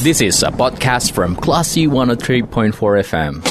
This 0.00 0.24
is 0.24 0.40
a 0.40 0.48
podcast 0.48 1.12
from 1.12 1.36
Classy 1.36 1.84
103.4 1.84 2.72
FM. 3.04 3.44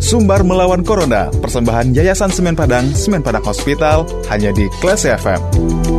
Sumbar 0.00 0.40
melawan 0.40 0.80
Corona, 0.80 1.28
persembahan 1.28 1.92
Yayasan 1.92 2.32
Semen 2.32 2.56
Padang, 2.56 2.88
Semen 2.96 3.20
Padang 3.20 3.44
Hospital, 3.44 4.08
hanya 4.32 4.56
di 4.56 4.72
Classy 4.80 5.12
FM. 5.12 5.97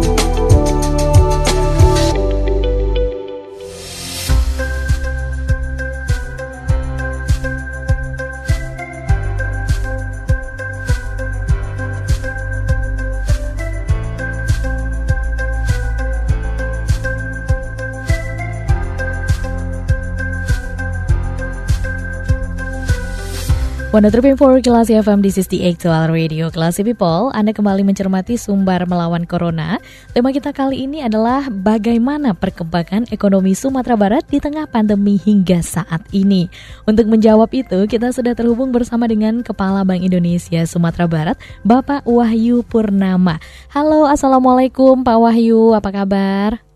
For 24.38 24.62
Kelas 24.62 24.94
FM, 24.94 25.26
this 25.26 25.34
is 25.34 25.50
the 25.50 25.66
actual 25.66 26.14
radio 26.14 26.54
Kelas 26.54 26.78
People. 26.78 27.34
Anda 27.34 27.58
kembali 27.58 27.82
mencermati 27.82 28.38
sumber 28.38 28.86
melawan 28.86 29.26
Corona. 29.26 29.82
Tema 30.14 30.30
kita 30.30 30.54
kali 30.54 30.86
ini 30.86 31.02
adalah 31.02 31.50
bagaimana 31.50 32.38
perkembangan 32.38 33.10
ekonomi 33.10 33.58
Sumatera 33.58 33.98
Barat 33.98 34.30
di 34.30 34.38
tengah 34.38 34.70
pandemi 34.70 35.18
hingga 35.18 35.66
saat 35.66 36.06
ini. 36.14 36.46
Untuk 36.86 37.10
menjawab 37.10 37.50
itu, 37.50 37.90
kita 37.90 38.14
sudah 38.14 38.38
terhubung 38.38 38.70
bersama 38.70 39.10
dengan 39.10 39.42
Kepala 39.42 39.82
Bank 39.82 40.06
Indonesia 40.06 40.62
Sumatera 40.70 41.10
Barat, 41.10 41.42
Bapak 41.66 42.06
Wahyu 42.06 42.62
Purnama. 42.62 43.42
Halo, 43.74 44.06
Assalamualaikum 44.06 45.02
Pak 45.02 45.18
Wahyu, 45.18 45.74
apa 45.74 45.90
kabar? 45.90 46.69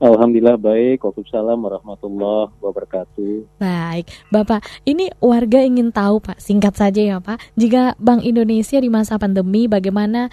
Alhamdulillah 0.00 0.56
baik. 0.56 1.04
Waalaikumsalam 1.04 1.60
warahmatullahi 1.60 2.56
wabarakatuh. 2.56 3.60
Baik, 3.60 4.08
Bapak. 4.32 4.64
Ini 4.88 5.12
warga 5.20 5.60
ingin 5.60 5.92
tahu, 5.92 6.24
Pak. 6.24 6.40
Singkat 6.40 6.72
saja 6.72 7.04
ya, 7.04 7.16
Pak. 7.20 7.36
Jika 7.52 8.00
Bank 8.00 8.24
Indonesia 8.24 8.80
di 8.80 8.88
masa 8.88 9.20
pandemi, 9.20 9.68
bagaimana 9.68 10.32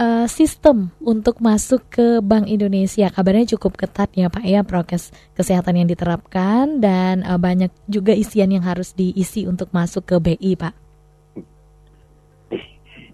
uh, 0.00 0.24
sistem 0.24 0.96
untuk 1.04 1.44
masuk 1.44 1.84
ke 1.92 2.24
Bank 2.24 2.48
Indonesia? 2.48 3.12
Kabarnya 3.12 3.52
cukup 3.52 3.76
ketat 3.76 4.08
ya, 4.16 4.32
Pak. 4.32 4.48
Ya, 4.48 4.64
prokes 4.64 5.12
kesehatan 5.36 5.84
yang 5.84 5.92
diterapkan 5.92 6.80
dan 6.80 7.20
uh, 7.28 7.36
banyak 7.36 7.68
juga 7.92 8.16
isian 8.16 8.48
yang 8.48 8.64
harus 8.64 8.96
diisi 8.96 9.44
untuk 9.44 9.68
masuk 9.76 10.08
ke 10.08 10.16
BI, 10.16 10.56
Pak. 10.56 10.72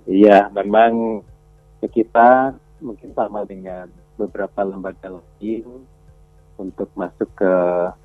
Iya, 0.06 0.46
memang 0.54 1.26
kita 1.90 2.54
mungkin 2.78 3.10
sama 3.18 3.42
dengan 3.42 3.90
beberapa 4.18 4.66
lembaga 4.66 5.14
lain 5.14 5.86
untuk 6.58 6.90
masuk 6.98 7.30
ke 7.38 7.52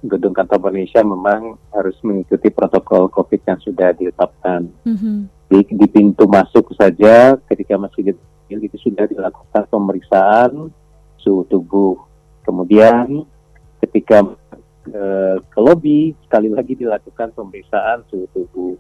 gedung 0.05 0.31
kantor 0.31 0.69
Indonesia 0.69 1.01
memang 1.01 1.57
harus 1.73 1.97
mengikuti 2.05 2.53
protokol 2.53 3.09
COVID 3.09 3.41
yang 3.49 3.59
sudah 3.59 3.89
ditetapkan. 3.97 4.69
Mm-hmm. 4.85 5.17
Di, 5.49 5.59
di 5.73 5.87
pintu 5.89 6.29
masuk 6.29 6.69
saja 6.77 7.33
ketika 7.49 7.81
masih 7.81 8.13
kecil 8.13 8.59
itu 8.61 8.77
sudah 8.77 9.09
dilakukan 9.09 9.65
pemeriksaan 9.67 10.69
suhu 11.17 11.43
tubuh. 11.49 11.97
Kemudian 12.45 13.25
ketika 13.81 14.21
ke, 14.85 15.03
ke 15.41 15.59
lobi 15.59 16.13
sekali 16.29 16.53
lagi 16.53 16.77
dilakukan 16.77 17.33
pemeriksaan 17.33 18.05
suhu 18.13 18.29
tubuh. 18.37 18.77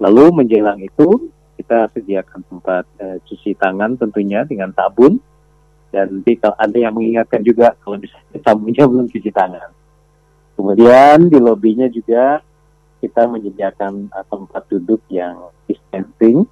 Lalu 0.00 0.24
menjelang 0.32 0.80
itu 0.80 1.28
kita 1.56 1.88
sediakan 1.92 2.40
tempat 2.48 2.84
uh, 3.00 3.16
cuci 3.24 3.56
tangan 3.56 3.96
tentunya 3.96 4.44
dengan 4.44 4.72
sabun 4.76 5.20
dan 5.96 6.20
kalau 6.20 6.56
ada 6.60 6.76
yang 6.76 6.92
mengingatkan 6.92 7.40
juga 7.40 7.72
kalau 7.80 7.96
misalnya 7.96 8.36
tamunya 8.44 8.84
belum 8.84 9.08
cuci 9.08 9.32
tangan. 9.32 9.72
Kemudian 10.52 11.32
di 11.32 11.40
lobinya 11.40 11.88
juga 11.88 12.44
kita 13.00 13.24
menyediakan 13.24 14.12
uh, 14.12 14.24
tempat 14.28 14.68
duduk 14.68 15.00
yang 15.08 15.48
distancing 15.64 16.44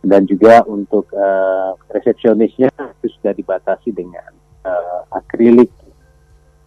dan 0.00 0.24
juga 0.24 0.64
untuk 0.64 1.12
uh, 1.12 1.76
resepsionisnya 1.92 2.72
itu 2.72 3.06
sudah 3.20 3.36
dibatasi 3.36 3.92
dengan 3.92 4.32
uh, 4.64 5.04
akrilik. 5.12 5.68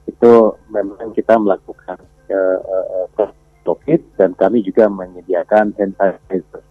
Itu 0.06 0.62
memang 0.70 1.18
kita 1.18 1.34
melakukan 1.42 1.98
uh, 2.30 2.60
uh, 2.62 3.30
COVID 3.66 4.22
dan 4.22 4.38
kami 4.38 4.62
juga 4.62 4.86
menyediakan 4.86 5.74
hand 5.82 5.98
sanitizer. 5.98 6.62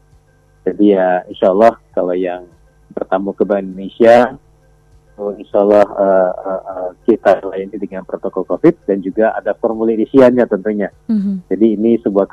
Jadi 0.63 0.95
ya 0.95 1.27
insya 1.27 1.51
Allah 1.51 1.75
kalau 1.91 2.15
yang 2.15 2.47
bertamu 2.95 3.35
ke 3.35 3.43
Bank 3.43 3.67
Indonesia 3.67 4.39
insya 5.39 5.63
Allah 5.63 5.87
uh, 5.87 6.33
uh, 6.35 6.63
uh, 6.67 6.91
kita 7.07 7.39
layani 7.47 7.79
dengan 7.79 8.03
protokol 8.03 8.43
COVID 8.49 8.89
dan 8.91 8.99
juga 8.99 9.31
ada 9.37 9.55
formulir 9.55 10.03
isiannya 10.03 10.45
tentunya. 10.51 10.91
Mm-hmm. 11.07 11.35
Jadi 11.47 11.67
ini 11.79 11.93
sebuah 12.03 12.27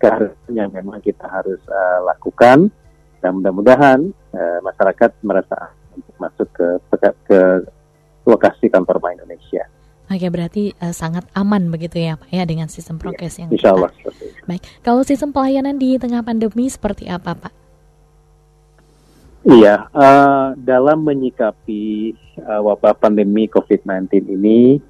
keharusan 0.00 0.52
yang 0.52 0.74
memang 0.74 0.98
kita 0.98 1.30
harus 1.30 1.62
uh, 1.70 2.00
lakukan 2.08 2.72
dan 3.22 3.30
mudah-mudahan 3.38 4.10
uh, 4.34 4.58
masyarakat 4.66 5.10
merasa 5.22 5.72
untuk 5.94 6.14
masuk 6.18 6.48
ke, 6.50 6.66
ke 6.90 7.08
ke 7.24 7.40
lokasi 8.26 8.66
kantor 8.68 8.98
Bank 8.98 9.22
Indonesia. 9.22 9.64
Oke, 10.04 10.28
berarti 10.28 10.76
uh, 10.84 10.92
sangat 10.92 11.24
aman 11.32 11.72
begitu 11.72 11.96
ya 11.96 12.20
Pak 12.20 12.28
ya 12.28 12.44
dengan 12.44 12.68
sistem 12.68 13.00
iya, 13.00 13.02
prokes 13.02 13.34
ya, 13.40 13.48
yang 13.48 13.50
Insya 13.56 13.70
Allah. 13.72 13.90
Baik, 14.44 14.62
kalau 14.84 15.00
sistem 15.00 15.32
pelayanan 15.32 15.80
di 15.80 15.96
tengah 15.96 16.20
pandemi 16.20 16.68
seperti 16.68 17.08
apa 17.08 17.32
Pak? 17.32 17.63
Iya, 19.44 19.92
uh, 19.92 20.56
dalam 20.56 21.04
menyikapi 21.04 22.16
uh, 22.40 22.64
wabah 22.64 22.96
pandemi 22.96 23.44
COVID-19 23.44 24.24
ini, 24.32 24.80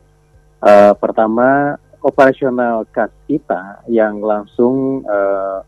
uh, 0.62 0.94
pertama 0.94 1.74
operasional 1.98 2.86
kas 2.86 3.10
kita 3.26 3.82
yang 3.90 4.22
langsung 4.22 5.02
uh, 5.02 5.66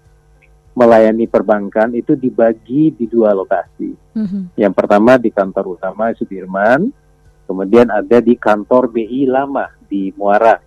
melayani 0.79 1.27
perbankan 1.27 1.99
itu 1.99 2.15
dibagi 2.15 2.95
di 2.95 3.11
dua 3.11 3.35
lokasi. 3.35 3.91
Mm-hmm. 4.15 4.43
Yang 4.55 4.75
pertama 4.79 5.19
di 5.19 5.35
kantor 5.35 5.75
utama 5.75 6.15
Sudirman, 6.15 6.87
kemudian 7.51 7.91
ada 7.91 8.23
di 8.23 8.39
kantor 8.39 8.87
BI 8.95 9.27
lama 9.27 9.67
di 9.91 10.15
Muara. 10.15 10.63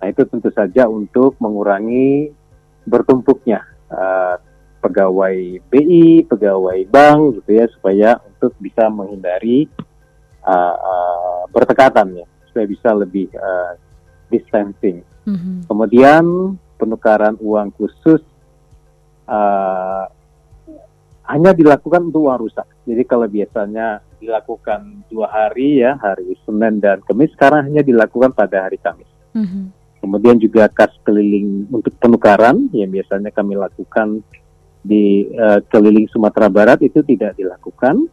Nah 0.00 0.06
itu 0.08 0.24
tentu 0.24 0.48
saja 0.48 0.88
untuk 0.88 1.36
mengurangi 1.36 2.32
bertumpuknya 2.88 3.60
uh, 3.92 4.40
pegawai 4.82 5.62
BI, 5.70 6.26
pegawai 6.26 6.78
bank 6.90 7.38
gitu 7.38 7.50
ya 7.54 7.66
supaya 7.70 8.10
untuk 8.18 8.50
bisa 8.58 8.90
menghindari 8.90 9.70
uh, 10.42 10.74
uh, 10.74 11.42
bertekatan 11.54 12.18
ya 12.18 12.26
supaya 12.50 12.66
bisa 12.66 12.90
lebih 12.92 13.30
uh, 13.38 13.78
distancing. 14.28 15.06
Mm-hmm. 15.24 15.70
Kemudian 15.70 16.24
penukaran 16.76 17.38
uang 17.38 17.70
khusus 17.78 18.20
uh, 19.30 20.04
hanya 21.30 21.54
dilakukan 21.54 22.10
untuk 22.10 22.26
uang 22.26 22.50
rusak. 22.50 22.66
Jadi 22.82 23.02
kalau 23.06 23.30
biasanya 23.30 24.02
dilakukan 24.18 25.06
dua 25.06 25.30
hari 25.30 25.80
ya 25.80 25.94
hari 25.96 26.34
Senin 26.42 26.82
dan 26.82 26.98
Kamis, 27.06 27.30
sekarang 27.38 27.70
hanya 27.70 27.86
dilakukan 27.86 28.34
pada 28.34 28.66
hari 28.66 28.82
Kamis. 28.82 29.08
Mm-hmm. 29.32 29.64
Kemudian 30.02 30.36
juga 30.42 30.66
kas 30.66 30.90
keliling 31.06 31.70
untuk 31.70 31.94
penukaran 32.02 32.66
yang 32.74 32.90
biasanya 32.90 33.30
kami 33.30 33.54
lakukan 33.54 34.26
di 34.82 35.30
uh, 35.30 35.62
keliling 35.70 36.10
Sumatera 36.10 36.50
Barat 36.50 36.82
itu 36.82 37.00
tidak 37.06 37.38
dilakukan 37.38 38.10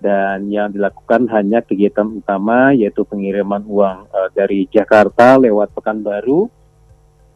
dan 0.00 0.48
yang 0.48 0.72
dilakukan 0.72 1.28
hanya 1.28 1.60
kegiatan 1.60 2.08
utama 2.08 2.72
yaitu 2.72 3.04
pengiriman 3.04 3.60
uang 3.68 4.08
uh, 4.08 4.28
dari 4.32 4.64
Jakarta 4.72 5.36
lewat 5.36 5.76
Pekanbaru 5.76 6.48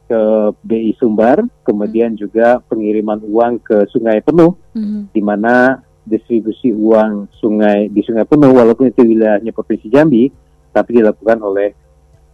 ke 0.04 0.20
BI 0.60 0.92
Sumbar, 1.00 1.44
kemudian 1.64 2.12
hmm. 2.12 2.20
juga 2.20 2.60
pengiriman 2.68 3.20
uang 3.24 3.60
ke 3.64 3.88
Sungai 3.88 4.20
Penuh, 4.20 4.52
hmm. 4.76 5.12
di 5.12 5.22
mana 5.24 5.80
distribusi 6.04 6.68
uang 6.68 7.32
sungai 7.40 7.88
di 7.88 8.04
Sungai 8.04 8.28
Penuh 8.28 8.52
walaupun 8.52 8.92
itu 8.92 9.00
wilayahnya 9.00 9.56
Provinsi 9.56 9.88
Jambi, 9.88 10.28
tapi 10.72 11.00
dilakukan 11.00 11.40
oleh 11.40 11.72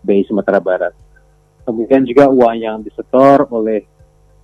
BI 0.03 0.27
Sumatera 0.27 0.59
Barat. 0.59 0.95
Kemudian 1.63 2.03
juga 2.03 2.27
uang 2.27 2.57
yang 2.59 2.83
disetor 2.83 3.47
oleh 3.55 3.87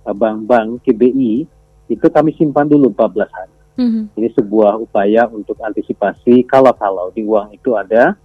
eh, 0.07 0.15
bank-bank 0.15 0.87
KBI 0.87 1.56
itu 1.87 2.07
kami 2.11 2.35
simpan 2.35 2.67
dulu 2.67 2.91
14 2.91 3.27
hari. 3.31 3.55
Mm-hmm. 3.77 4.03
Ini 4.17 4.29
sebuah 4.33 4.73
upaya 4.81 5.29
untuk 5.29 5.57
antisipasi 5.61 6.43
kalau-kalau 6.49 7.13
di 7.13 7.21
uang 7.23 7.53
itu 7.53 7.77
ada 7.77 8.17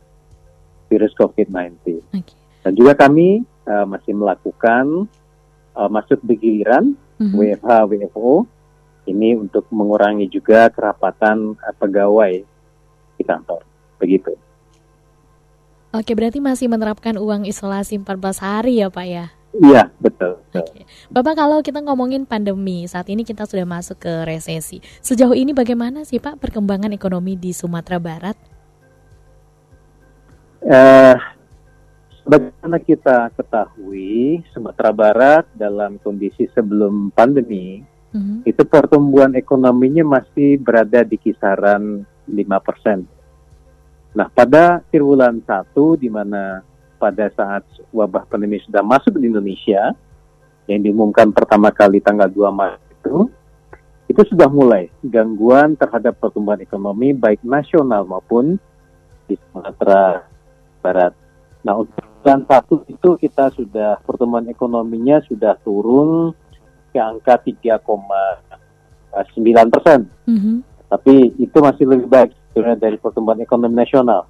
virus 0.88 1.12
COVID-19. 1.16 2.00
Okay. 2.12 2.36
Dan 2.64 2.72
juga 2.72 2.96
kami 2.96 3.44
uh, 3.68 3.84
masih 3.84 4.16
melakukan 4.16 5.06
uh, 5.76 5.90
masuk 5.92 6.20
begiliran 6.24 6.96
mm-hmm. 7.20 7.36
WFH, 7.36 7.70
WFO 7.88 8.48
ini 9.06 9.34
untuk 9.36 9.66
mengurangi 9.68 10.30
juga 10.30 10.72
kerapatan 10.72 11.58
uh, 11.58 11.74
pegawai 11.76 12.42
di 13.18 13.24
kantor. 13.24 13.62
Begitu. 14.00 14.32
Oke, 15.92 16.16
berarti 16.16 16.40
masih 16.40 16.72
menerapkan 16.72 17.20
uang 17.20 17.44
isolasi 17.44 18.00
14 18.00 18.40
hari 18.40 18.80
ya 18.80 18.88
Pak 18.88 19.06
ya? 19.06 19.28
Iya, 19.52 19.92
betul. 20.00 20.40
Oke. 20.56 20.88
Bapak 21.12 21.36
kalau 21.36 21.60
kita 21.60 21.84
ngomongin 21.84 22.24
pandemi, 22.24 22.88
saat 22.88 23.12
ini 23.12 23.20
kita 23.20 23.44
sudah 23.44 23.68
masuk 23.68 24.00
ke 24.00 24.12
resesi. 24.24 24.80
Sejauh 25.04 25.36
ini 25.36 25.52
bagaimana 25.52 26.08
sih 26.08 26.16
Pak 26.16 26.40
perkembangan 26.40 26.92
ekonomi 26.96 27.36
di 27.36 27.52
Sumatera 27.52 28.00
Barat? 28.00 28.36
Uh, 30.62 31.18
Bagaimana 32.22 32.78
kita 32.78 33.34
ketahui, 33.34 34.46
Sumatera 34.54 34.94
Barat 34.94 35.44
dalam 35.58 35.98
kondisi 35.98 36.46
sebelum 36.54 37.10
pandemi, 37.10 37.82
Mhm. 38.14 38.46
itu 38.46 38.62
pertumbuhan 38.62 39.34
ekonominya 39.34 40.06
masih 40.06 40.54
berada 40.62 41.02
di 41.02 41.18
kisaran 41.18 42.06
5%. 42.30 43.02
Nah, 44.14 44.30
pada 44.30 44.86
triwulan 44.86 45.42
1 45.42 45.98
di 45.98 46.06
mana 46.06 46.62
pada 47.02 47.26
saat 47.34 47.66
wabah 47.90 48.22
pandemi 48.30 48.62
sudah 48.62 48.86
masuk 48.86 49.18
di 49.18 49.26
Indonesia, 49.26 49.90
yang 50.70 50.86
diumumkan 50.86 51.34
pertama 51.34 51.74
kali 51.74 51.98
tanggal 51.98 52.30
2 52.30 52.46
Maret 52.54 52.78
itu, 53.02 53.26
itu 54.06 54.22
sudah 54.30 54.46
mulai 54.46 54.86
gangguan 55.02 55.74
terhadap 55.74 56.14
pertumbuhan 56.22 56.62
ekonomi 56.62 57.10
baik 57.10 57.42
nasional 57.42 58.06
maupun 58.06 58.54
di 59.26 59.34
Sumatera 59.50 60.22
Barat. 60.78 61.10
Nah, 61.66 61.82
untuk 61.82 61.98
triwulan 61.98 62.46
1 62.46 62.86
itu 62.86 63.18
kita 63.18 63.50
sudah 63.50 63.98
pertumbuhan 64.06 64.46
ekonominya 64.46 65.18
sudah 65.26 65.58
turun 65.66 66.30
ke 66.94 67.02
angka 67.02 67.42
3,9 67.42 69.74
persen. 69.74 70.06
Mhm. 70.30 70.62
Tapi 70.86 71.34
itu 71.40 71.58
masih 71.58 71.88
lebih 71.88 72.06
baik 72.06 72.30
sebenarnya 72.52 72.78
dari 72.78 72.96
pertumbuhan 73.00 73.40
ekonomi 73.40 73.74
nasional. 73.74 74.28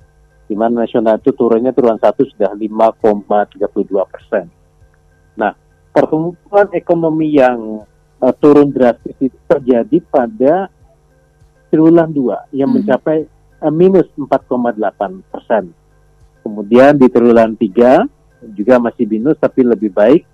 Di 0.53 0.61
mana 0.61 0.85
nasional 0.85 1.17
itu 1.17 1.33
turunnya 1.33 1.73
triwulan 1.73 1.97
satu 1.97 2.29
sudah 2.29 2.53
5,32 2.53 3.89
persen. 4.05 4.53
Nah, 5.33 5.57
pertumbuhan 5.97 6.69
ekonomi 6.77 7.41
yang 7.41 7.89
eh, 8.21 8.35
turun 8.37 8.69
drastis 8.69 9.17
itu 9.17 9.33
terjadi 9.49 9.97
pada 10.13 10.69
triwulan 11.73 12.13
2 12.13 12.53
yang 12.53 12.69
Hmm. 12.69 12.85
mencapai 12.85 13.25
eh, 13.65 13.73
minus 13.73 14.13
4,8 14.13 15.25
persen. 15.33 15.73
Kemudian 16.45 17.01
di 17.01 17.09
triwulan 17.09 17.57
3 17.57 18.05
juga 18.53 18.77
masih 18.77 19.09
minus 19.09 19.41
tapi 19.41 19.65
lebih 19.65 19.89
baik 19.89 20.29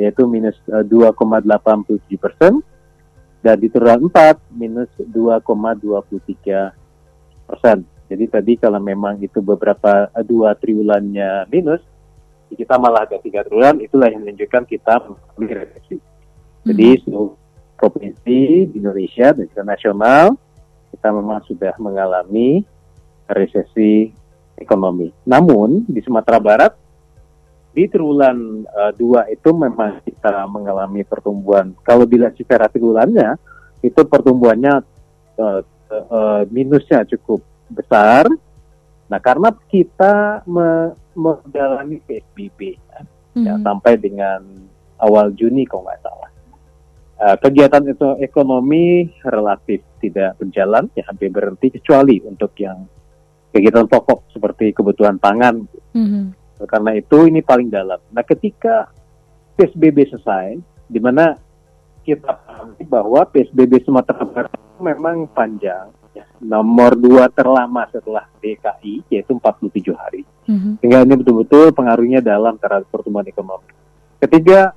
yaitu 0.00 0.24
minus 0.24 0.56
eh, 0.72 0.80
2,87 0.80 2.16
persen 2.16 2.64
dan 3.44 3.60
di 3.60 3.68
triwulan 3.68 4.00
4 4.00 4.40
minus 4.48 4.88
2,23 4.96 6.72
persen. 7.44 7.97
Jadi 8.08 8.24
tadi 8.26 8.52
kalau 8.56 8.80
memang 8.80 9.20
itu 9.20 9.44
beberapa 9.44 10.08
eh, 10.10 10.24
dua 10.24 10.56
triwulannya 10.56 11.46
minus, 11.52 11.84
kita 12.48 12.80
malah 12.80 13.04
ada 13.04 13.20
tiga 13.20 13.44
triwulan, 13.44 13.84
itulah 13.84 14.08
yang 14.08 14.24
menunjukkan 14.24 14.64
kita 14.64 15.04
mengalami 15.04 15.46
resesi. 15.52 15.96
Jadi 16.64 16.88
seluruh 17.04 17.36
provinsi 17.78 18.68
di 18.68 18.76
Indonesia 18.80 19.30
dan 19.36 19.44
juga 19.46 19.62
nasional 19.62 20.34
kita 20.90 21.08
memang 21.14 21.38
sudah 21.46 21.72
mengalami 21.78 22.64
resesi 23.28 24.10
ekonomi. 24.56 25.12
Namun 25.28 25.86
di 25.86 26.00
Sumatera 26.02 26.40
Barat 26.40 26.72
di 27.76 27.86
triwulan 27.86 28.66
eh, 28.66 28.92
dua 28.96 29.28
itu 29.30 29.52
memang 29.54 30.02
kita 30.02 30.48
mengalami 30.48 31.04
pertumbuhan. 31.04 31.76
Kalau 31.84 32.08
dilihat 32.08 32.34
secara 32.34 32.66
triwulannya 32.66 33.38
itu 33.84 34.00
pertumbuhannya 34.02 34.82
eh, 35.38 35.60
eh, 35.92 36.42
minusnya 36.50 37.06
cukup 37.06 37.44
besar. 37.70 38.28
Nah 39.08 39.20
karena 39.20 39.52
kita 39.68 40.44
me- 40.44 40.92
menjalani 41.16 41.98
PSBB 42.04 42.76
ya, 42.76 43.00
Mhm. 43.34 43.62
sampai 43.64 43.94
dengan 43.98 44.40
awal 44.98 45.32
Juni 45.34 45.64
kalau 45.64 45.86
nggak 45.86 46.02
salah. 46.02 46.30
Eh, 47.18 47.36
kegiatan 47.42 47.82
itu 47.82 48.08
ekonomi 48.22 49.10
relatif 49.26 49.82
tidak 49.98 50.38
berjalan, 50.38 50.86
ya 50.94 51.02
hampir 51.10 51.34
berhenti 51.34 51.74
kecuali 51.74 52.22
untuk 52.22 52.54
yang 52.62 52.86
kegiatan 53.50 53.90
pokok 53.90 54.30
seperti 54.30 54.70
kebutuhan 54.70 55.18
pangan 55.18 55.66
Mhm. 55.90 56.30
karena 56.70 56.94
itu 56.94 57.26
ini 57.26 57.42
paling 57.42 57.74
dalam. 57.74 57.98
Nah, 58.14 58.22
ketika 58.22 58.86
PSBB 59.58 60.06
selesai, 60.06 60.62
di 60.86 61.00
mana 61.02 61.34
kita 62.06 62.38
pahami 62.38 62.86
bahwa 62.86 63.26
PSBB 63.26 63.82
Sumatera 63.82 64.22
Barat 64.22 64.54
memang 64.78 65.26
panjang, 65.34 65.90
ya, 65.90 65.97
nomor 66.40 66.94
dua 66.94 67.26
terlama 67.30 67.86
setelah 67.90 68.26
DKI, 68.38 69.06
yaitu 69.10 69.34
47 69.34 69.94
hari. 69.94 70.22
Mhm. 70.46 70.78
Sehingga 70.80 71.04
ini 71.04 71.14
betul-betul 71.18 71.74
pengaruhnya 71.74 72.22
dalam 72.22 72.56
terhadap 72.56 72.88
pertumbuhan 72.88 73.26
ekonomi. 73.26 73.70
Ketiga, 74.18 74.74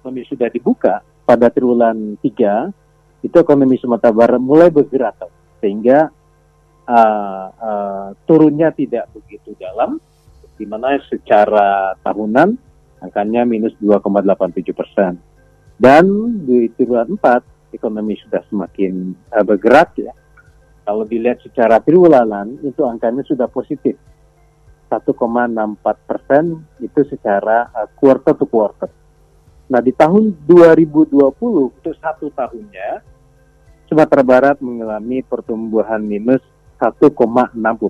ekonomi 0.00 0.24
sudah 0.24 0.48
dibuka 0.48 1.04
pada 1.28 1.52
triwulan 1.52 2.16
3, 2.20 2.72
itu 3.20 3.36
ekonomi 3.36 3.76
Sumatera 3.76 4.14
Barat 4.14 4.40
mulai 4.40 4.70
bergerak, 4.70 5.26
sehingga 5.58 6.08
uh, 6.88 7.46
uh, 7.52 8.08
turunnya 8.24 8.72
tidak 8.72 9.10
begitu 9.12 9.52
dalam, 9.58 10.00
di 10.56 10.64
mana 10.64 10.96
secara 11.06 11.94
tahunan 12.00 12.56
angkanya 13.04 13.44
minus 13.44 13.74
2,87 13.82 14.72
persen. 14.72 15.18
Dan 15.78 16.06
di 16.42 16.70
triwulan 16.74 17.06
4, 17.14 17.76
ekonomi 17.76 18.16
sudah 18.18 18.42
semakin 18.48 19.14
uh, 19.34 19.44
bergerak 19.44 19.94
ya. 20.00 20.14
Kalau 20.88 21.04
dilihat 21.04 21.44
secara 21.44 21.84
triwulanan, 21.84 22.64
itu 22.64 22.80
angkanya 22.80 23.20
sudah 23.28 23.44
positif. 23.44 23.92
1,64 24.88 25.84
persen 26.08 26.64
itu 26.80 27.04
secara 27.12 27.68
uh, 27.76 27.84
quarter 27.92 28.32
to 28.32 28.48
quarter. 28.48 28.88
Nah 29.68 29.84
di 29.84 29.92
tahun 29.92 30.32
2020 30.48 31.12
untuk 31.44 31.92
satu 31.92 32.32
tahunnya 32.32 33.04
Sumatera 33.84 34.24
Barat 34.24 34.56
mengalami 34.64 35.20
pertumbuhan 35.20 36.00
minus 36.00 36.40
1,60 36.80 37.12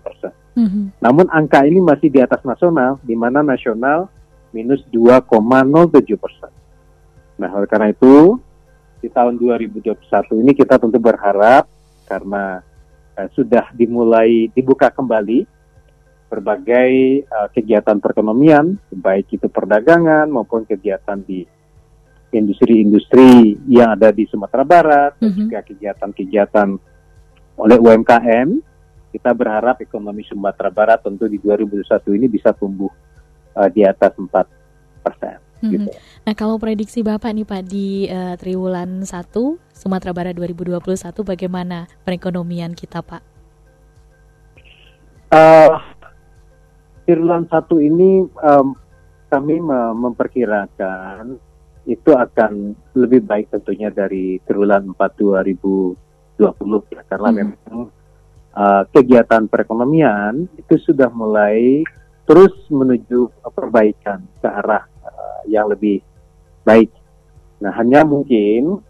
persen. 0.02 0.34
Mhm. 0.58 0.98
Namun 0.98 1.30
angka 1.30 1.62
ini 1.62 1.78
masih 1.78 2.10
di 2.10 2.18
atas 2.18 2.42
nasional, 2.42 2.98
di 3.06 3.14
mana 3.14 3.46
nasional 3.46 4.10
minus 4.50 4.82
2,07 4.90 6.18
persen. 6.18 6.50
Nah 7.38 7.46
oleh 7.54 7.70
karena 7.70 7.94
itu 7.94 8.42
di 8.98 9.06
tahun 9.06 9.38
2021 9.38 10.42
ini 10.42 10.50
kita 10.50 10.82
tentu 10.82 10.98
berharap 10.98 11.70
karena 12.10 12.66
eh, 13.18 13.28
sudah 13.34 13.74
dimulai 13.74 14.46
dibuka 14.54 14.88
kembali 14.94 15.44
berbagai 16.28 16.92
eh, 17.24 17.48
kegiatan 17.50 17.98
perekonomian, 17.98 18.78
baik 18.94 19.34
itu 19.34 19.50
perdagangan 19.50 20.28
maupun 20.30 20.62
kegiatan 20.62 21.18
di 21.24 21.42
industri-industri 22.28 23.56
yang 23.72 23.96
ada 23.96 24.12
di 24.12 24.28
Sumatera 24.28 24.60
Barat, 24.60 25.16
dan 25.16 25.32
Mhm. 25.32 25.38
juga 25.48 25.58
kegiatan-kegiatan 25.64 26.68
oleh 27.56 27.78
UMKM. 27.80 28.48
Kita 29.08 29.32
berharap 29.32 29.80
ekonomi 29.80 30.20
Sumatera 30.28 30.68
Barat 30.68 31.00
tentu 31.00 31.24
di 31.24 31.40
2021 31.40 32.12
ini 32.12 32.28
bisa 32.28 32.52
tumbuh 32.52 32.92
eh, 33.58 33.68
di 33.72 33.82
atas 33.82 34.12
4 34.14 34.46
persen. 35.02 35.47
Gitu. 35.58 35.90
Nah, 36.22 36.34
kalau 36.38 36.54
prediksi 36.56 37.02
Bapak 37.02 37.34
nih 37.34 37.42
Pak 37.42 37.62
di 37.66 38.06
eh, 38.06 38.38
triwulan 38.38 39.02
1 39.02 39.10
Sumatera 39.74 40.14
Barat 40.14 40.38
2021 40.38 40.78
bagaimana 41.26 41.90
perekonomian 42.06 42.78
kita, 42.78 43.02
Pak? 43.02 43.22
Eh, 45.28 45.70
triwulan 47.04 47.44
satu 47.50 47.82
ini 47.82 48.22
em, 48.24 48.66
kami 49.28 49.60
me- 49.60 49.96
memperkirakan 49.98 51.36
itu 51.84 52.10
akan 52.12 52.76
lebih 52.94 53.24
baik 53.24 53.48
tentunya 53.50 53.88
dari 53.88 54.40
triwulan 54.44 54.92
4 54.92 55.18
2020 55.18 55.96
ya, 56.92 57.02
karena 57.04 57.28
Hmm. 57.28 57.38
memang 57.38 57.78
eh, 58.54 58.82
kegiatan 58.90 59.46
perekonomian 59.46 60.48
itu 60.56 60.74
sudah 60.80 61.10
mulai 61.12 61.84
terus 62.24 62.52
menuju 62.68 63.30
perbaikan 63.52 64.20
ke 64.36 64.48
arah 64.48 64.84
yang 65.46 65.70
lebih 65.70 66.02
baik. 66.66 66.90
Nah 67.62 67.72
hanya 67.78 68.02
mungkin 68.02 68.82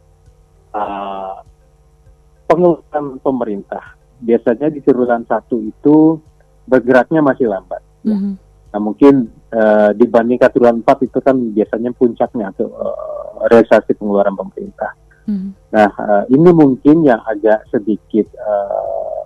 eh, 0.73 1.35
pengeluaran 2.49 3.21
pemerintah 3.21 3.99
biasanya 4.19 4.73
di 4.73 4.81
triwulan 4.83 5.23
satu 5.29 5.63
itu 5.63 6.19
bergeraknya 6.67 7.23
masih 7.23 7.49
lambat. 7.49 7.81
Ya. 8.03 8.17
Mhm. 8.17 8.33
Nah 8.69 8.81
mungkin 8.81 9.15
eh, 9.53 9.91
dibandingkan 9.97 10.53
triwulan 10.53 10.81
4 10.85 11.09
itu 11.09 11.19
kan 11.25 11.37
biasanya 11.53 11.91
puncaknya 11.97 12.53
atau 12.53 12.69
eh, 12.69 13.33
realisasi 13.49 13.97
pengeluaran 13.97 14.37
pemerintah. 14.37 14.93
Mhm. 15.29 15.49
Nah 15.73 15.91
eh, 15.93 16.25
ini 16.35 16.51
mungkin 16.53 17.05
yang 17.05 17.21
agak 17.25 17.69
sedikit 17.73 18.27
eh, 18.33 19.23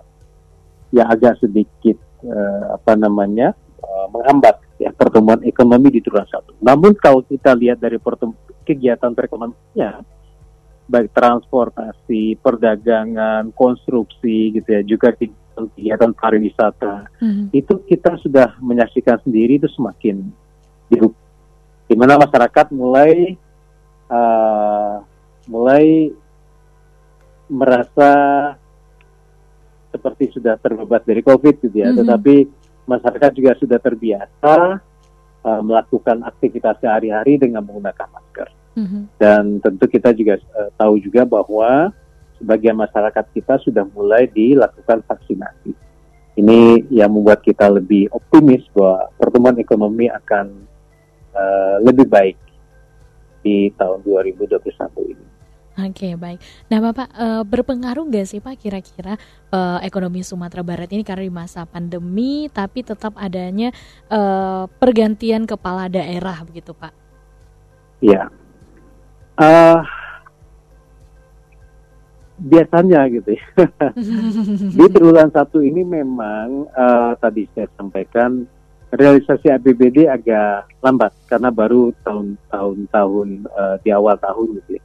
yang 0.93 1.09
agak 1.09 1.41
sedikit 1.41 1.97
eh, 2.23 2.63
apa 2.71 2.93
namanya 2.95 3.51
eh, 3.81 4.07
menghambat 4.13 4.61
ya 4.83 4.91
pertumbuhan 4.91 5.39
ekonomi 5.47 5.87
di 5.95 5.99
triwulan 6.03 6.27
satu. 6.27 6.59
Namun 6.59 6.91
kalau 6.99 7.23
kita 7.23 7.55
lihat 7.55 7.79
dari 7.79 7.95
kegiatan 8.67 9.11
perekonomiannya 9.15 9.91
baik 10.83 11.15
transportasi, 11.15 12.35
perdagangan, 12.43 13.55
konstruksi 13.55 14.59
gitu 14.59 14.67
ya, 14.67 14.81
juga 14.83 15.15
kegiatan, 15.15 16.11
pariwisata 16.11 17.07
Mhm. 17.21 17.55
itu 17.55 17.73
kita 17.87 18.19
sudah 18.19 18.59
menyaksikan 18.59 19.21
sendiri 19.23 19.61
itu 19.61 19.69
semakin 19.71 20.27
dirup 20.91 21.13
di 21.87 21.95
mana 21.95 22.19
masyarakat 22.19 22.73
mulai 22.73 23.37
uh, 24.09 24.97
mulai 25.45 26.09
merasa 27.47 28.11
seperti 29.93 30.33
sudah 30.33 30.57
terbebas 30.57 31.05
dari 31.05 31.21
covid 31.21 31.61
gitu 31.61 31.77
ya 31.85 31.93
Mhm. 31.93 31.97
tetapi 32.01 32.35
masyarakat 32.85 33.31
juga 33.35 33.51
sudah 33.59 33.79
terbiasa 33.79 34.79
uh, 35.43 35.61
melakukan 35.63 36.23
aktivitas 36.23 36.79
sehari-hari 36.79 37.39
dengan 37.39 37.63
menggunakan 37.63 38.07
masker. 38.09 38.47
Mhm. 38.73 39.01
Dan 39.21 39.43
tentu 39.61 39.85
kita 39.85 40.15
juga 40.15 40.41
uh, 40.57 40.69
tahu 40.79 40.97
juga 40.97 41.27
bahwa 41.27 41.93
sebagian 42.41 42.75
masyarakat 42.75 43.25
kita 43.31 43.61
sudah 43.61 43.85
mulai 43.93 44.27
dilakukan 44.27 45.05
vaksinasi. 45.05 45.71
Ini 46.33 46.89
yang 46.89 47.13
membuat 47.13 47.45
kita 47.45 47.69
lebih 47.69 48.09
optimis 48.09 48.65
bahwa 48.73 49.05
pertumbuhan 49.21 49.61
ekonomi 49.61 50.09
akan 50.09 50.65
uh, 51.37 51.77
lebih 51.85 52.09
baik 52.09 52.37
di 53.45 53.69
tahun 53.77 54.01
2021 54.01 55.13
ini. 55.13 55.32
Oke 55.73 56.13
baik. 56.13 56.37
Nah 56.69 56.79
Bapak 56.79 57.09
eh, 57.17 57.43
berpengaruh 57.49 58.05
nggak 58.05 58.27
sih 58.29 58.37
Pak 58.37 58.61
kira-kira 58.61 59.17
eh, 59.49 59.79
ekonomi 59.81 60.21
Sumatera 60.21 60.61
Barat 60.61 60.93
ini 60.93 61.01
karena 61.01 61.25
di 61.25 61.33
masa 61.33 61.65
pandemi 61.65 62.45
tapi 62.53 62.85
tetap 62.85 63.17
adanya 63.17 63.73
eh, 64.11 64.63
pergantian 64.69 65.49
kepala 65.49 65.89
daerah 65.89 66.45
begitu 66.45 66.77
Pak? 66.77 66.93
Ya, 68.03 68.29
Eh, 69.33 69.79
biasanya 72.37 73.09
gitu 73.09 73.33
ya. 73.33 73.45
di 74.77 74.85
triwulan 74.93 75.33
satu 75.33 75.65
ini 75.65 75.81
memang 75.81 76.69
eh, 76.69 77.11
tadi 77.17 77.49
saya 77.57 77.65
sampaikan 77.73 78.45
realisasi 78.93 79.49
APBD 79.49 80.05
agak 80.05 80.69
lambat 80.85 81.17
karena 81.25 81.49
baru 81.49 81.89
tahun-tahun 82.05 82.77
tahun 82.93 83.29
eh, 83.49 83.75
di 83.81 83.89
awal 83.89 84.21
tahun 84.21 84.61
gitu 84.61 84.77
ya. 84.77 84.83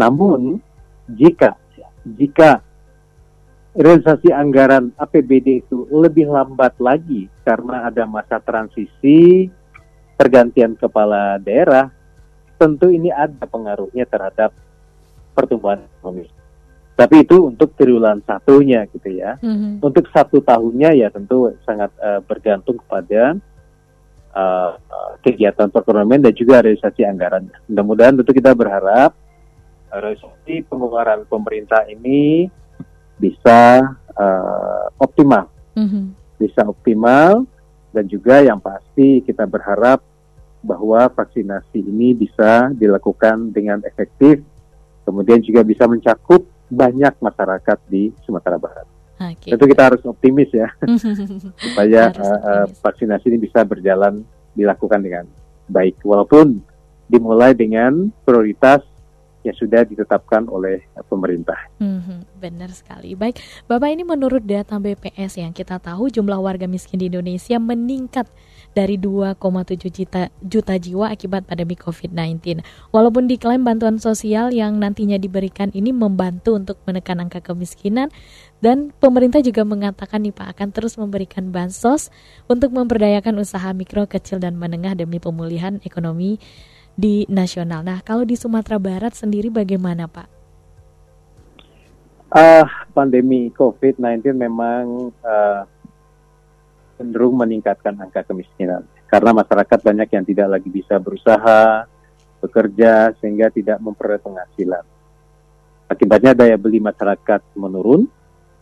Namun 0.00 0.56
jika 1.12 1.60
jika 2.16 2.64
realisasi 3.76 4.32
anggaran 4.32 4.96
APBD 4.96 5.60
itu 5.60 5.84
lebih 5.92 6.32
lambat 6.32 6.80
lagi 6.80 7.28
karena 7.44 7.92
ada 7.92 8.08
masa 8.08 8.40
transisi 8.40 9.46
pergantian 10.16 10.74
kepala 10.74 11.36
daerah, 11.36 11.92
tentu 12.56 12.88
ini 12.88 13.12
ada 13.12 13.44
pengaruhnya 13.44 14.08
terhadap 14.08 14.56
pertumbuhan 15.36 15.84
ekonomi. 16.00 16.28
Tapi 16.98 17.24
itu 17.24 17.48
untuk 17.48 17.72
triwulan 17.80 18.20
satunya 18.28 18.84
gitu 18.92 19.08
ya. 19.08 19.40
Mhm. 19.40 19.80
Untuk 19.80 20.04
satu 20.12 20.44
tahunnya 20.44 20.92
ya 21.00 21.08
tentu 21.08 21.48
sangat 21.64 21.88
eh, 21.96 22.20
bergantung 22.20 22.76
kepada 22.84 23.40
eh, 24.36 24.70
kegiatan 25.24 25.72
perekonomian 25.72 26.28
dan 26.28 26.34
juga 26.36 26.60
realisasi 26.60 27.08
anggaran. 27.08 27.48
Mudah-mudahan 27.72 28.20
tentu 28.20 28.36
kita 28.36 28.52
berharap 28.52 29.16
realisasi 29.92 30.62
pengeluaran 30.64 31.26
pemerintah 31.26 31.84
ini 31.84 32.46
bisa 33.16 33.82
eh, 34.10 34.86
optimal, 34.96 35.48
Mhm. 35.72 36.12
bisa 36.36 36.60
optimal 36.62 37.46
dan 37.88 38.04
juga 38.04 38.38
yang 38.38 38.58
pasti 38.58 39.20
kita 39.20 39.44
berharap 39.44 40.00
bahwa 40.60 41.08
vaksinasi 41.08 41.80
ini 41.80 42.12
bisa 42.12 42.68
dilakukan 42.70 43.48
dengan 43.48 43.80
efektif, 43.82 44.44
kemudian 45.02 45.40
juga 45.40 45.62
bisa 45.62 45.84
mencakup 45.84 46.44
banyak 46.68 47.16
masyarakat 47.16 47.78
di 47.88 48.12
Sumatera 48.22 48.56
Barat. 48.56 48.84
Oke. 49.20 49.50
Tentu 49.50 49.64
kita 49.66 49.82
harus 49.84 50.02
optimis 50.02 50.48
ya 50.50 50.68
supaya 51.56 52.08
Harus 52.08 52.20
optimis. 52.20 52.78
vaksinasi 52.80 53.24
ini 53.26 53.38
bisa 53.40 53.64
berjalan 53.64 54.20
dilakukan 54.52 55.00
dengan 55.00 55.24
baik 55.66 56.00
walaupun 56.02 56.60
dimulai 57.06 57.52
dengan 57.52 58.08
prioritas 58.22 58.80
yang 59.40 59.56
sudah 59.56 59.88
ditetapkan 59.88 60.44
oleh 60.52 60.84
pemerintah. 61.08 61.56
Mhm, 61.80 62.40
Benar 62.40 62.72
sekali. 62.72 63.12
Baik, 63.16 63.40
Bapak 63.68 63.92
ini 63.92 64.04
menurut 64.04 64.40
data 64.44 64.80
BPS 64.80 65.40
yang 65.40 65.52
kita 65.52 65.76
tahu 65.76 66.08
jumlah 66.08 66.40
warga 66.40 66.64
miskin 66.64 67.00
di 67.00 67.12
Indonesia 67.12 67.60
meningkat 67.60 68.28
dari 68.72 68.96
2,7 68.96 69.90
juta, 69.90 70.30
juta 70.40 70.74
jiwa 70.78 71.10
akibat 71.10 71.44
pandemi 71.44 71.74
COVID-19. 71.76 72.64
Walaupun 72.94 73.26
diklaim 73.26 73.66
bantuan 73.66 73.98
sosial 73.98 74.54
yang 74.54 74.78
nantinya 74.78 75.18
diberikan 75.18 75.74
ini 75.74 75.90
membantu 75.90 76.54
untuk 76.54 76.78
menekan 76.86 77.20
angka 77.20 77.42
kemiskinan 77.42 78.08
dan 78.64 78.92
pemerintah 79.00 79.40
juga 79.42 79.66
mengatakan 79.66 80.22
nih 80.22 80.36
Pak 80.36 80.56
akan 80.56 80.68
terus 80.70 80.94
memberikan 81.00 81.50
bansos 81.50 82.12
untuk 82.46 82.70
memberdayakan 82.76 83.40
usaha 83.40 83.72
mikro, 83.72 84.06
kecil 84.06 84.38
dan 84.38 84.56
menengah 84.56 84.94
demi 84.94 85.18
pemulihan 85.18 85.80
ekonomi 85.82 86.38
di 87.00 87.24
nasional. 87.32 87.80
Nah, 87.80 88.04
kalau 88.04 88.28
di 88.28 88.36
Sumatera 88.36 88.76
Barat 88.76 89.16
sendiri 89.16 89.48
bagaimana 89.48 90.04
Pak? 90.04 90.28
Ah, 92.28 92.68
pandemi 92.92 93.48
COVID-19 93.56 94.36
memang 94.36 95.08
ah, 95.24 95.64
cenderung 97.00 97.40
meningkatkan 97.40 97.96
angka 97.96 98.28
kemiskinan 98.28 98.84
karena 99.08 99.32
masyarakat 99.32 99.78
banyak 99.80 100.08
yang 100.12 100.24
tidak 100.28 100.48
lagi 100.60 100.68
bisa 100.68 101.00
berusaha, 101.00 101.88
bekerja 102.38 103.16
sehingga 103.18 103.48
tidak 103.50 103.80
memperoleh 103.82 104.22
penghasilan. 104.22 104.84
Akibatnya 105.90 106.36
daya 106.36 106.54
beli 106.54 106.78
masyarakat 106.78 107.42
menurun 107.58 108.06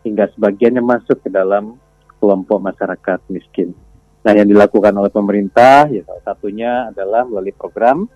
hingga 0.07 0.31
sebagiannya 0.33 0.81
masuk 0.81 1.21
ke 1.21 1.29
dalam 1.29 1.77
kelompok 2.17 2.57
masyarakat 2.65 3.21
miskin. 3.29 3.77
Nah, 4.25 4.33
yang 4.33 4.49
dilakukan 4.49 4.97
oleh 4.97 5.13
pemerintah 5.13 5.85
ya 5.93 6.01
salah 6.09 6.25
satunya 6.25 6.89
adalah 6.89 7.29
melalui 7.29 7.53
program 7.53 8.09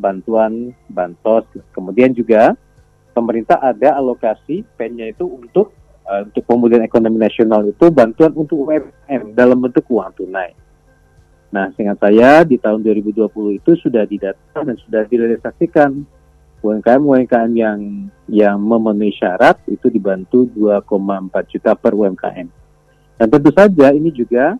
bantuan 0.00 0.72
bansos, 0.88 1.44
kemudian 1.76 2.16
juga 2.16 2.56
pemerintah 3.12 3.60
ada 3.60 4.00
alokasi 4.00 4.64
pen-nya 4.80 5.12
itu 5.12 5.28
untuk 5.28 5.76
uh, 6.08 6.24
untuk 6.24 6.42
pemulihan 6.48 6.80
ekonomi 6.80 7.20
nasional 7.20 7.62
itu 7.68 7.86
bantuan 7.92 8.32
untuk 8.32 8.64
UMKM 8.64 9.36
dalam 9.36 9.60
bentuk 9.60 9.84
uang 9.92 10.16
tunai. 10.16 10.56
Nah, 11.50 11.68
seingat 11.74 11.98
saya 11.98 12.46
di 12.46 12.56
tahun 12.56 12.80
2020 12.80 13.26
itu 13.58 13.70
sudah 13.82 14.06
didata 14.06 14.58
dan 14.62 14.76
sudah 14.86 15.02
direalisasikan 15.04 15.90
UMKM 16.60 17.02
UMKM 17.02 17.50
yang 17.56 17.80
yang 18.28 18.56
memenuhi 18.60 19.16
syarat 19.16 19.58
itu 19.66 19.90
dibantu 19.90 20.46
2,4 20.54 21.50
juta 21.50 21.72
per 21.74 21.92
UMKM. 21.96 22.48
Dan 23.16 23.26
tentu 23.28 23.50
saja 23.52 23.92
ini 23.92 24.14
juga 24.14 24.56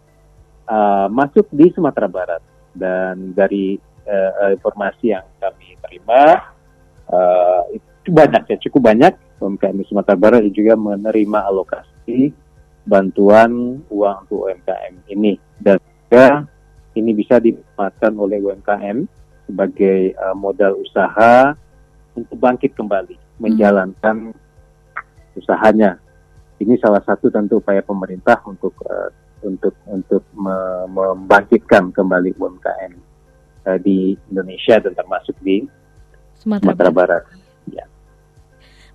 uh, 0.67 1.07
masuk 1.13 1.47
di 1.53 1.71
Sumatera 1.73 2.09
Barat 2.11 2.43
dan 2.75 3.37
dari 3.37 3.77
uh, 4.07 4.51
informasi 4.55 5.13
yang 5.17 5.27
kami 5.41 5.77
terima. 5.85 6.53
Uh, 7.11 7.63
itu 7.75 8.09
banyak 8.11 8.43
ya 8.49 8.57
cukup 8.69 8.93
banyak. 8.93 9.15
UMKM 9.41 9.81
di 9.81 9.85
Sumatera 9.89 10.21
Barat 10.21 10.45
juga 10.53 10.77
menerima 10.77 11.49
alokasi 11.49 12.29
bantuan 12.85 13.81
uang 13.89 14.17
untuk 14.29 14.49
UMKM 14.49 15.09
ini. 15.09 15.41
Dan 15.57 15.81
juga 15.81 16.45
ini 16.93 17.17
bisa 17.17 17.41
dimanfaatkan 17.41 18.13
oleh 18.21 18.37
UMKM 18.45 19.09
sebagai 19.49 20.13
uh, 20.21 20.37
modal 20.37 20.77
usaha 20.79 21.57
untuk 22.13 22.37
bangkit 22.37 22.77
kembali 22.77 23.17
menjalankan 23.41 24.37
usahanya. 25.35 25.97
Ini 26.61 26.77
salah 26.77 27.01
satu 27.01 27.33
tentu 27.33 27.65
upaya 27.65 27.81
pemerintah 27.81 28.37
untuk 28.45 28.77
uh, 28.85 29.09
untuk 29.41 29.73
untuk 29.89 30.21
me- 30.37 30.85
membangkitkan 30.93 31.89
kembali 31.97 32.37
UMKM 32.37 33.10
uh, 33.67 33.79
di 33.81 34.17
Indonesia 34.33 34.79
dan 34.81 34.93
termasuk 34.95 35.37
di 35.43 35.65
Sumatera, 36.41 36.73
Sumatera 36.73 36.91
Barat. 36.91 37.25
Barat. 37.25 37.89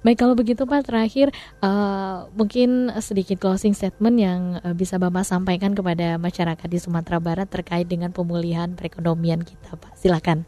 Baik 0.06 0.22
kalau 0.22 0.38
begitu 0.38 0.70
Pak 0.70 0.86
terakhir 0.86 1.34
eh, 1.66 2.18
mungkin 2.38 2.94
sedikit 3.02 3.42
closing 3.42 3.74
statement 3.74 4.22
yang 4.22 4.62
eh, 4.62 4.78
bisa 4.78 5.02
Bapak 5.02 5.26
sampaikan 5.26 5.74
kepada 5.74 6.22
masyarakat 6.22 6.70
di 6.70 6.78
Sumatera 6.78 7.18
Barat 7.18 7.50
terkait 7.50 7.90
dengan 7.90 8.14
pemulihan 8.14 8.70
perekonomian 8.78 9.42
kita 9.42 9.74
Pak. 9.74 9.98
Silakan. 9.98 10.46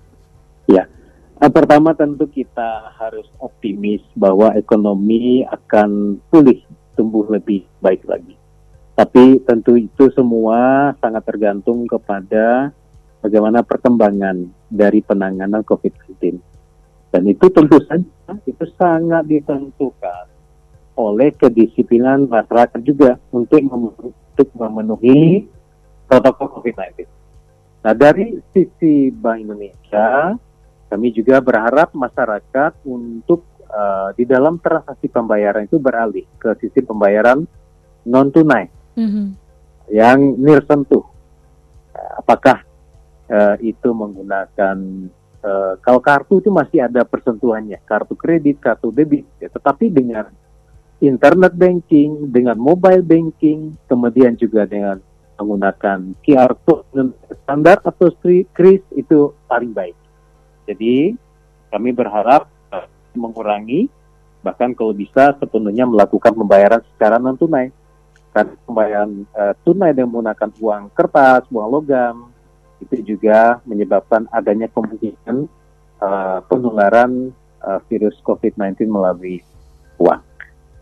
Uh, 1.38 1.54
pertama 1.54 1.94
tentu 1.94 2.26
kita 2.26 2.90
harus 2.98 3.30
optimis 3.38 4.02
bahwa 4.18 4.58
ekonomi 4.58 5.46
akan 5.46 6.18
pulih, 6.34 6.66
tumbuh 6.98 7.30
lebih 7.30 7.62
baik 7.78 8.02
lagi. 8.10 8.34
Tapi 8.98 9.46
tentu 9.46 9.78
itu 9.78 10.10
semua 10.18 10.94
sangat 10.98 11.22
tergantung 11.30 11.86
kepada 11.86 12.74
bagaimana 13.20 13.66
perkembangan 13.66 14.46
dari 14.68 15.02
penanganan 15.02 15.64
COVID-19. 15.64 16.38
Dan 17.08 17.24
itu 17.26 17.46
tentu 17.50 17.80
saja 17.88 18.04
itu 18.44 18.66
sangat 18.76 19.24
ditentukan 19.26 20.28
oleh 20.98 21.30
kedisiplinan 21.32 22.28
masyarakat 22.28 22.82
juga 22.84 23.16
untuk 23.32 23.62
mem- 23.64 23.96
untuk 24.12 24.50
memenuhi 24.54 25.48
protokol 26.06 26.60
COVID-19. 26.60 27.08
Nah 27.82 27.94
dari 27.96 28.36
sisi 28.52 29.10
Bank 29.10 29.48
Indonesia 29.48 30.36
kami 30.88 31.16
juga 31.16 31.40
berharap 31.40 31.96
masyarakat 31.96 32.84
untuk 32.84 33.48
uh, 33.68 34.12
di 34.16 34.24
dalam 34.24 34.60
transaksi 34.60 35.08
pembayaran 35.08 35.68
itu 35.68 35.80
beralih 35.80 36.28
ke 36.38 36.52
sistem 36.60 36.92
pembayaran 36.92 37.40
non 38.04 38.28
tunai 38.32 38.68
Mhm. 38.98 39.26
yang 39.94 40.20
near 40.42 40.60
sentuh. 40.68 41.06
Uh, 41.96 42.12
Apakah 42.20 42.67
uh, 43.32 43.56
itu 43.60 43.90
menggunakan 43.92 44.78
uh, 45.44 45.74
kalau 45.80 46.00
kartu 46.04 46.40
itu 46.40 46.50
masih 46.52 46.84
ada 46.84 47.04
persentuhannya, 47.04 47.80
kartu 47.84 48.16
kredit, 48.16 48.58
kartu 48.60 48.90
debit, 48.92 49.28
ya, 49.40 49.52
tetapi 49.52 49.92
dengan 49.92 50.32
internet 50.98 51.54
banking, 51.54 52.32
dengan 52.34 52.58
mobile 52.58 53.06
banking, 53.06 53.76
kemudian 53.86 54.34
juga 54.34 54.66
dengan 54.66 54.98
menggunakan 55.38 56.18
QR 56.26 56.58
code 56.66 57.14
standar 57.46 57.78
atau 57.86 58.10
kris 58.52 58.82
itu 58.98 59.38
paling 59.46 59.70
baik. 59.70 59.94
Jadi 60.66 61.14
kami 61.70 61.94
berharap 61.94 62.50
uh, 62.74 62.90
mengurangi 63.14 63.88
bahkan 64.42 64.74
kalau 64.74 64.96
bisa 64.96 65.38
sepenuhnya 65.38 65.86
melakukan 65.86 66.34
pembayaran 66.34 66.82
secara 66.96 67.22
non 67.22 67.38
tunai. 67.38 67.70
Karena 68.34 68.54
pembayaran 68.66 69.12
uh, 69.34 69.54
tunai 69.62 69.94
dengan 69.94 70.14
menggunakan 70.14 70.50
uang 70.62 70.84
kertas, 70.94 71.46
uang 71.54 71.70
logam 71.70 72.37
itu 72.82 73.16
juga 73.16 73.60
menyebabkan 73.66 74.30
adanya 74.30 74.70
kemungkinan 74.70 75.50
uh, 76.02 76.40
penularan 76.46 77.34
uh, 77.66 77.80
virus 77.90 78.18
COVID-19 78.22 78.90
melalui 78.90 79.42
uang. 79.98 80.22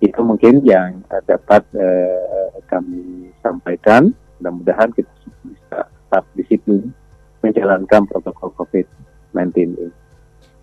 Itu 0.03 0.21
mungkin 0.27 0.59
yang 0.67 1.01
uh, 1.07 1.23
dapat 1.23 1.63
uh, 1.75 2.51
kami 2.67 3.31
sampaikan. 3.39 4.11
Mudah-mudahan 4.43 4.91
kita 4.91 5.11
bisa 5.47 5.87
tetap 5.87 6.23
disiplin 6.35 6.91
menjalankan 7.39 8.03
protokol 8.11 8.51
COVID-19 8.59 9.55
ini. 9.55 9.87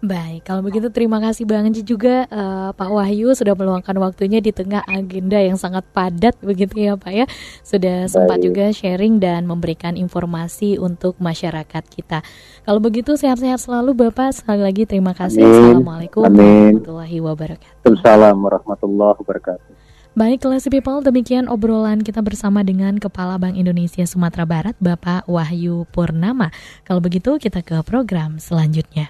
Baik, 0.02 0.50
kalau 0.50 0.66
begitu 0.66 0.90
terima 0.90 1.22
kasih 1.22 1.46
banget 1.46 1.86
juga 1.86 2.26
uh, 2.26 2.74
Pak 2.74 2.90
Wahyu 2.90 3.38
sudah 3.38 3.54
meluangkan 3.54 3.94
waktunya 4.02 4.42
di 4.42 4.50
tengah 4.50 4.82
agenda 4.82 5.38
yang 5.38 5.54
sangat 5.54 5.86
padat 5.94 6.34
begitu 6.42 6.74
ya 6.90 6.98
Pak 6.98 7.12
ya. 7.14 7.30
Sudah 7.62 8.10
sempat 8.10 8.42
juga 8.42 8.74
sharing 8.74 9.22
dan 9.22 9.46
memberikan 9.46 9.94
informasi 9.94 10.74
untuk 10.82 11.14
masyarakat 11.22 11.86
kita. 11.86 12.18
Kalau 12.66 12.82
begitu 12.82 13.14
sehat-sehat 13.14 13.62
selalu 13.62 13.94
Bapak. 14.10 14.34
Sekali 14.34 14.66
lagi 14.66 14.90
terima 14.90 15.14
kasih. 15.14 15.38
Amin. 15.46 15.54
Assalamualaikum 15.54 16.20
Amin. 16.26 16.82
warahmatullahi 16.82 17.18
wabarakatuh. 17.22 17.86
Assalamualaikum 17.86 18.42
warahmatullahi 18.42 19.16
wabarakatuh. 19.22 19.70
Baik, 20.12 20.44
Classy 20.44 20.68
People, 20.68 21.00
demikian 21.00 21.46
obrolan 21.46 22.02
kita 22.02 22.20
bersama 22.20 22.60
dengan 22.66 22.98
Kepala 22.98 23.38
Bank 23.38 23.54
Indonesia 23.54 24.02
Sumatera 24.04 24.44
Barat, 24.44 24.76
Bapak 24.82 25.30
Wahyu 25.30 25.86
Purnama. 25.88 26.50
Kalau 26.84 26.98
begitu, 26.98 27.38
kita 27.38 27.62
ke 27.64 27.80
program 27.86 28.36
selanjutnya. 28.36 29.08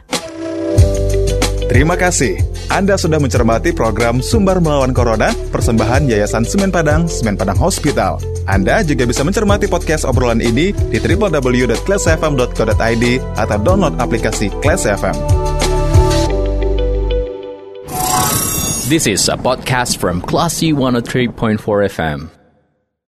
Terima 1.72 1.96
kasih. 1.96 2.36
Anda 2.68 3.00
sudah 3.00 3.16
mencermati 3.16 3.72
program 3.72 4.20
Sumber 4.20 4.60
Melawan 4.60 4.92
Corona, 4.92 5.32
persembahan 5.48 6.04
Yayasan 6.04 6.44
Semen 6.44 6.68
Padang, 6.68 7.08
Semen 7.08 7.32
Padang 7.32 7.56
Hospital. 7.56 8.20
Anda 8.44 8.84
juga 8.84 9.08
bisa 9.08 9.24
mencermati 9.24 9.72
podcast 9.72 10.04
obrolan 10.04 10.44
ini 10.44 10.76
di 10.92 11.00
www.classfm.co.id 11.00 13.04
atau 13.40 13.56
download 13.64 13.96
aplikasi 13.96 14.52
Class 14.60 14.84
FM. 14.84 15.16
This 18.92 19.08
is 19.08 19.32
a 19.32 19.40
podcast 19.40 19.96
from 19.96 20.20
Classy 20.20 20.76
103.4 20.76 21.56
FM. 21.88 22.41